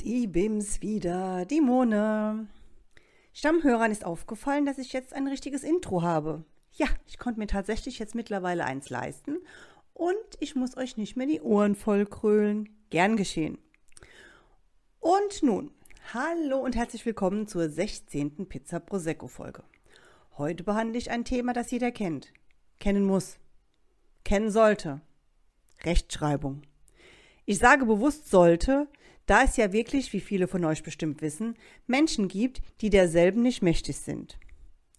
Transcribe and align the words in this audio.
wieder, 0.00 1.44
die 1.44 1.60
Mone. 1.60 2.46
Stammhörern 3.32 3.90
ist 3.90 4.04
aufgefallen, 4.04 4.64
dass 4.64 4.78
ich 4.78 4.92
jetzt 4.92 5.12
ein 5.12 5.26
richtiges 5.28 5.62
Intro 5.62 6.02
habe. 6.02 6.44
Ja, 6.72 6.86
ich 7.06 7.18
konnte 7.18 7.38
mir 7.38 7.46
tatsächlich 7.46 7.98
jetzt 7.98 8.14
mittlerweile 8.14 8.64
eins 8.64 8.90
leisten 8.90 9.38
und 9.92 10.16
ich 10.40 10.54
muss 10.54 10.76
euch 10.76 10.96
nicht 10.96 11.16
mehr 11.16 11.26
die 11.26 11.40
Ohren 11.40 11.74
voll 11.74 12.06
krölen. 12.06 12.68
Gern 12.90 13.16
geschehen. 13.16 13.58
Und 15.00 15.42
nun, 15.42 15.70
hallo 16.14 16.58
und 16.58 16.74
herzlich 16.74 17.04
willkommen 17.04 17.46
zur 17.46 17.68
16. 17.68 18.48
Pizza 18.48 18.80
Prosecco 18.80 19.28
Folge. 19.28 19.62
Heute 20.38 20.64
behandle 20.64 20.98
ich 20.98 21.10
ein 21.10 21.24
Thema, 21.24 21.52
das 21.52 21.70
jeder 21.70 21.92
kennt, 21.92 22.32
kennen 22.80 23.04
muss, 23.04 23.36
kennen 24.24 24.50
sollte. 24.50 25.00
Rechtschreibung. 25.84 26.62
Ich 27.44 27.58
sage 27.58 27.84
bewusst 27.86 28.30
sollte, 28.30 28.88
da 29.26 29.44
es 29.44 29.56
ja 29.56 29.72
wirklich, 29.72 30.12
wie 30.12 30.20
viele 30.20 30.48
von 30.48 30.64
euch 30.64 30.82
bestimmt 30.82 31.22
wissen, 31.22 31.56
Menschen 31.86 32.28
gibt, 32.28 32.62
die 32.80 32.90
derselben 32.90 33.42
nicht 33.42 33.62
mächtig 33.62 33.96
sind. 33.96 34.38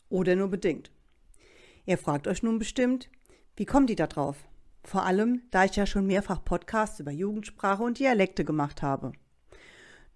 Oder 0.10 0.36
nur 0.36 0.50
bedingt. 0.50 0.92
Ihr 1.86 1.98
fragt 1.98 2.28
euch 2.28 2.44
nun 2.44 2.60
bestimmt, 2.60 3.10
wie 3.56 3.66
kommen 3.66 3.88
die 3.88 3.96
da 3.96 4.08
drauf? 4.08 4.38
Vor 4.84 5.04
allem, 5.04 5.42
da 5.52 5.66
ich 5.66 5.76
ja 5.76 5.86
schon 5.86 6.08
mehrfach 6.08 6.44
Podcasts 6.44 7.00
über 7.00 7.12
Jugendsprache 7.12 7.84
und 7.84 8.00
Dialekte 8.00 8.46
gemacht 8.46 8.82
habe. 8.82 9.14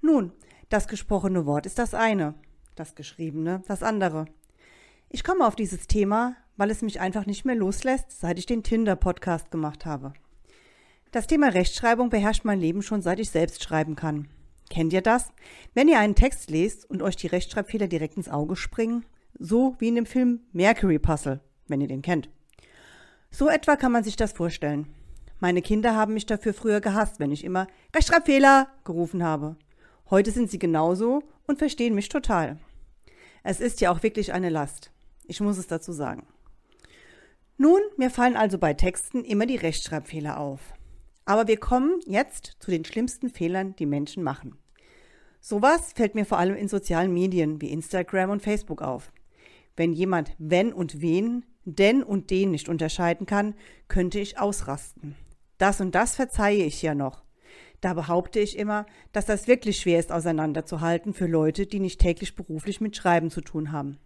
Nun, 0.02 0.32
das 0.70 0.88
gesprochene 0.88 1.46
Wort 1.46 1.66
ist 1.66 1.80
das 1.80 1.94
eine, 1.94 2.36
das 2.76 2.96
geschriebene 2.96 3.62
das 3.68 3.84
andere. 3.84 4.26
Ich 5.10 5.24
komme 5.24 5.48
auf 5.48 5.56
dieses 5.56 5.88
Thema, 5.88 6.36
weil 6.58 6.70
es 6.70 6.82
mich 6.82 7.00
einfach 7.00 7.26
nicht 7.26 7.46
mehr 7.46 7.56
loslässt, 7.56 8.20
seit 8.20 8.40
ich 8.40 8.46
den 8.46 8.64
Tinder-Podcast 8.64 9.52
gemacht 9.52 9.86
habe. 9.86 10.14
Das 11.12 11.26
Thema 11.26 11.48
Rechtschreibung 11.50 12.10
beherrscht 12.10 12.44
mein 12.44 12.60
Leben 12.60 12.82
schon 12.82 13.02
seit 13.02 13.20
ich 13.20 13.30
selbst 13.30 13.64
schreiben 13.64 13.96
kann. 13.96 14.28
Kennt 14.70 14.92
ihr 14.92 15.02
das? 15.02 15.32
Wenn 15.74 15.88
ihr 15.88 16.00
einen 16.00 16.16
Text 16.16 16.50
lest 16.50 16.90
und 16.90 17.02
euch 17.02 17.16
die 17.16 17.28
Rechtschreibfehler 17.28 17.88
direkt 17.88 18.18
ins 18.18 18.28
Auge 18.28 18.58
springen? 18.58 19.06
So 19.40 19.76
wie 19.80 19.88
in 19.88 19.96
dem 19.96 20.06
Film 20.06 20.42
Mercury 20.52 21.00
Puzzle, 21.00 21.40
wenn 21.68 21.80
ihr 21.80 21.88
den 21.88 22.02
kennt. 22.02 22.30
So 23.32 23.48
etwa 23.48 23.78
kann 23.78 23.92
man 23.92 24.04
sich 24.04 24.18
das 24.18 24.34
vorstellen. 24.34 24.88
Meine 25.40 25.62
Kinder 25.62 25.96
haben 25.96 26.14
mich 26.14 26.26
dafür 26.26 26.54
früher 26.54 26.82
gehasst, 26.82 27.20
wenn 27.20 27.32
ich 27.32 27.46
immer 27.46 27.68
Rechtschreibfehler 27.96 28.68
gerufen 28.84 29.24
habe. 29.24 29.56
Heute 30.10 30.32
sind 30.32 30.50
sie 30.50 30.60
genauso 30.60 31.24
und 31.46 31.60
verstehen 31.60 31.96
mich 31.96 32.10
total. 32.10 32.58
Es 33.44 33.60
ist 33.62 33.80
ja 33.80 33.92
auch 33.92 34.04
wirklich 34.04 34.34
eine 34.34 34.50
Last. 34.50 34.92
Ich 35.26 35.40
muss 35.40 35.58
es 35.58 35.68
dazu 35.68 35.94
sagen. 35.94 36.28
Nun, 37.58 37.80
mir 37.98 38.10
fallen 38.10 38.36
also 38.36 38.58
bei 38.58 38.74
Texten 38.74 39.24
immer 39.24 39.46
die 39.46 39.56
Rechtschreibfehler 39.56 40.40
auf. 40.40 40.74
Aber 41.28 41.46
wir 41.46 41.58
kommen 41.58 42.00
jetzt 42.06 42.56
zu 42.62 42.72
den 42.72 42.86
schlimmsten 42.86 43.30
Fehlern, 43.30 43.76
die 43.76 43.86
Menschen 43.86 44.24
machen. 44.24 44.58
Sowas 45.42 45.92
fällt 45.94 46.16
mir 46.16 46.26
vor 46.26 46.40
allem 46.40 46.56
in 46.56 46.70
sozialen 46.70 47.14
Medien 47.14 47.60
wie 47.60 47.70
Instagram 47.70 48.30
und 48.30 48.42
Facebook 48.42 48.82
auf. 48.82 49.12
Wenn 49.76 49.92
jemand 49.92 50.32
wenn 50.38 50.72
und 50.72 51.02
wen, 51.02 51.46
denn 51.66 52.02
und 52.02 52.30
den 52.30 52.52
nicht 52.52 52.70
unterscheiden 52.70 53.28
kann, 53.28 53.56
könnte 53.90 54.20
ich 54.20 54.40
ausrasten. 54.40 55.16
Das 55.58 55.82
und 55.82 55.96
das 55.96 56.16
verzeihe 56.16 56.64
ich 56.64 56.82
ja 56.82 56.96
noch. 56.96 57.26
Da 57.82 57.94
behaupte 57.94 58.40
ich 58.40 58.58
immer, 58.58 58.86
dass 59.12 59.26
das 59.26 59.50
wirklich 59.50 59.82
schwer 59.82 60.00
ist 60.00 60.14
auseinanderzuhalten 60.14 61.14
für 61.14 61.28
Leute, 61.28 61.68
die 61.68 61.82
nicht 61.82 62.00
täglich 62.00 62.38
beruflich 62.38 62.80
mit 62.80 62.96
Schreiben 62.96 63.32
zu 63.32 63.42
tun 63.42 63.74
haben. 63.74 63.98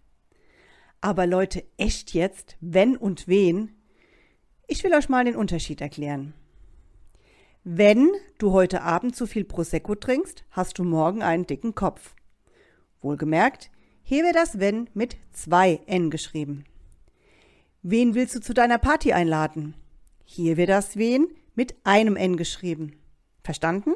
Aber 1.00 1.28
Leute, 1.28 1.62
echt 1.76 2.14
jetzt, 2.14 2.56
wenn 2.60 2.96
und 2.96 3.28
wen? 3.28 3.76
Ich 4.66 4.82
will 4.82 4.92
euch 4.92 5.08
mal 5.08 5.24
den 5.24 5.36
Unterschied 5.36 5.80
erklären. 5.80 6.34
Wenn 7.64 8.10
du 8.38 8.50
heute 8.50 8.82
Abend 8.82 9.14
zu 9.14 9.24
viel 9.24 9.44
Prosecco 9.44 9.94
trinkst, 9.94 10.42
hast 10.50 10.78
du 10.78 10.82
morgen 10.82 11.22
einen 11.22 11.46
dicken 11.46 11.76
Kopf. 11.76 12.16
Wohlgemerkt, 13.02 13.70
hebe 14.02 14.32
das 14.32 14.58
Wenn 14.58 14.90
mit 14.94 15.16
zwei 15.30 15.80
N 15.86 16.10
geschrieben. 16.10 16.64
Wen 17.82 18.16
willst 18.16 18.34
du 18.34 18.40
zu 18.40 18.52
deiner 18.52 18.78
Party 18.78 19.12
einladen? 19.12 19.74
Hier 20.24 20.56
wird 20.56 20.70
das 20.70 20.96
Wen 20.96 21.28
mit 21.54 21.76
einem 21.84 22.16
N 22.16 22.36
geschrieben. 22.36 22.96
Verstanden? 23.44 23.94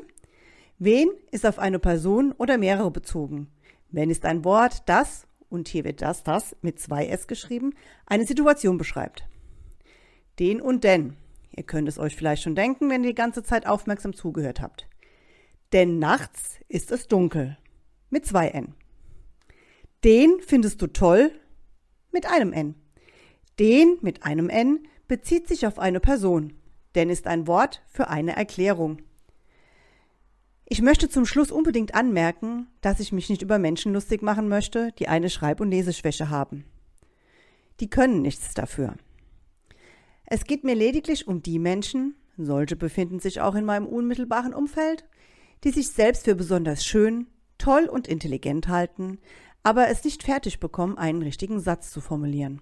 Wen 0.79 1.09
ist 1.33 1.45
auf 1.45 1.59
eine 1.59 1.81
Person 1.81 2.33
oder 2.39 2.59
mehrere 2.59 2.93
bezogen. 2.93 3.49
Wenn 3.91 4.11
ist 4.11 4.27
ein 4.27 4.45
Wort, 4.45 4.85
das, 4.87 5.27
und 5.49 5.67
hier 5.67 5.83
wird 5.83 6.03
das, 6.03 6.23
das 6.23 6.55
mit 6.63 6.79
zwei 6.79 7.09
S 7.09 7.27
geschrieben, 7.27 7.75
eine 8.07 8.27
Situation 8.27 8.79
beschreibt. 8.79 9.27
Den 10.39 10.61
und 10.61 10.85
denn 10.85 11.17
Ihr 11.57 11.65
könnt 11.65 11.89
es 11.89 11.99
euch 11.99 12.15
vielleicht 12.15 12.43
schon 12.43 12.55
denken, 12.55 12.91
wenn 12.91 13.03
ihr 13.03 13.11
die 13.11 13.15
ganze 13.15 13.43
Zeit 13.43 13.67
aufmerksam 13.67 14.15
zugehört 14.15 14.61
habt. 14.61 14.87
Denn 15.73 15.99
nachts 15.99 16.61
ist 16.69 16.93
es 16.93 17.09
dunkel. 17.09 17.57
Mit 18.11 18.27
zwei 18.27 18.49
N. 18.49 18.75
Den 20.05 20.39
findest 20.41 20.81
du 20.83 20.87
toll 20.87 21.33
mit 22.13 22.27
einem 22.27 22.53
N. 22.53 22.75
Den 23.59 23.97
mit 24.03 24.23
einem 24.23 24.51
N 24.51 24.87
bezieht 25.09 25.49
sich 25.49 25.67
auf 25.67 25.79
eine 25.79 25.99
Person. 25.99 26.53
Denn 26.95 27.11
ist 27.11 27.27
ein 27.27 27.47
Wort 27.47 27.83
für 27.89 28.09
eine 28.09 28.37
Erklärung. 28.37 29.03
Ich 30.67 30.83
möchte 30.83 31.09
zum 31.09 31.27
Schluss 31.27 31.51
unbedingt 31.51 31.95
anmerken, 31.95 32.67
dass 32.81 33.01
ich 33.01 33.13
mich 33.13 33.31
nicht 33.31 33.43
über 33.43 33.59
Menschen 33.59 33.93
lustig 33.93 34.23
machen 34.23 34.49
möchte, 34.49 34.93
die 34.99 35.09
eine 35.09 35.31
Schreib- 35.31 35.61
und 35.61 35.71
Leseschwäche 35.71 36.29
haben. 36.29 36.65
Die 37.81 37.89
können 37.89 38.23
nichts 38.23 38.53
dafür. 38.55 38.97
Es 40.27 40.45
geht 40.45 40.65
mir 40.65 40.75
lediglich 40.75 41.29
um 41.29 41.43
die 41.43 41.59
Menschen, 41.59 42.17
solche 42.37 42.77
befinden 42.77 43.21
sich 43.21 43.41
auch 43.41 43.55
in 43.55 43.65
meinem 43.65 43.87
unmittelbaren 43.87 44.55
Umfeld, 44.55 45.05
die 45.65 45.71
sich 45.71 45.89
selbst 45.89 46.25
für 46.25 46.35
besonders 46.35 46.85
schön, 46.85 47.29
toll 47.59 47.85
und 47.85 48.09
intelligent 48.09 48.69
halten, 48.69 49.19
aber 49.63 49.89
es 49.89 50.05
nicht 50.05 50.25
fertig 50.25 50.61
bekommen, 50.61 50.99
einen 50.99 51.23
richtigen 51.23 51.61
Satz 51.61 51.91
zu 51.91 52.01
formulieren. 52.01 52.61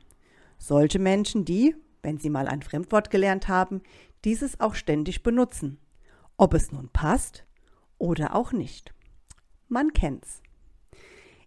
Solche 0.58 0.98
Menschen, 0.98 1.44
die, 1.44 1.74
wenn 2.02 2.18
sie 2.18 2.30
mal 2.30 2.48
ein 2.48 2.62
Fremdwort 2.62 3.10
gelernt 3.10 3.48
haben, 3.48 3.82
dieses 4.24 4.60
auch 4.60 4.74
ständig 4.74 5.22
benutzen. 5.22 5.78
Ob 6.36 6.54
es 6.54 6.70
nun 6.70 6.88
passt 6.90 7.44
oder 7.98 8.34
auch 8.34 8.52
nicht. 8.52 8.94
Man 9.68 9.92
kennt's. 9.92 10.42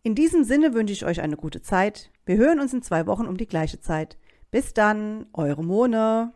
In 0.04 0.16
diesem 0.16 0.44
Sinne 0.44 0.74
wünsche 0.74 0.94
ich 0.94 1.06
euch 1.06 1.22
eine 1.22 1.38
gute 1.38 1.62
Zeit. 1.62 2.12
Wir 2.26 2.38
hören 2.38 2.60
uns 2.60 2.74
in 2.74 2.82
zwei 2.82 3.08
Wochen 3.08 3.28
um 3.28 3.38
die 3.38 3.48
gleiche 3.48 3.80
Zeit. 3.80 4.18
Bis 4.58 4.74
dann, 4.74 5.28
eure 5.34 5.64
Mone. 5.64 6.34